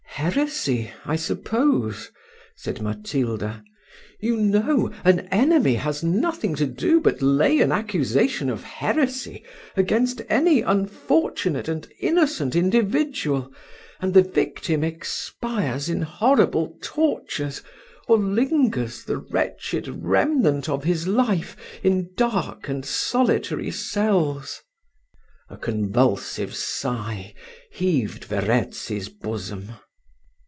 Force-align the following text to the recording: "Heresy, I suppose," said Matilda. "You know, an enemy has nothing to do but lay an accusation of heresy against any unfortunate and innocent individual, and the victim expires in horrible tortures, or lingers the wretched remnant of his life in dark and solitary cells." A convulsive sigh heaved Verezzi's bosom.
"Heresy, 0.15 0.91
I 1.03 1.15
suppose," 1.15 2.11
said 2.55 2.79
Matilda. 2.79 3.63
"You 4.19 4.37
know, 4.37 4.91
an 5.03 5.21
enemy 5.31 5.73
has 5.75 6.03
nothing 6.03 6.53
to 6.55 6.67
do 6.67 6.99
but 7.01 7.23
lay 7.23 7.57
an 7.59 7.71
accusation 7.71 8.47
of 8.47 8.61
heresy 8.61 9.43
against 9.75 10.21
any 10.29 10.61
unfortunate 10.61 11.67
and 11.67 11.87
innocent 11.99 12.55
individual, 12.55 13.51
and 13.99 14.13
the 14.13 14.21
victim 14.21 14.83
expires 14.83 15.89
in 15.89 16.03
horrible 16.03 16.77
tortures, 16.83 17.63
or 18.07 18.19
lingers 18.19 19.03
the 19.05 19.17
wretched 19.17 19.87
remnant 19.87 20.69
of 20.69 20.83
his 20.83 21.07
life 21.07 21.57
in 21.81 22.11
dark 22.15 22.69
and 22.69 22.85
solitary 22.85 23.71
cells." 23.71 24.61
A 25.49 25.57
convulsive 25.57 26.53
sigh 26.53 27.33
heaved 27.71 28.25
Verezzi's 28.25 29.09
bosom. 29.09 29.71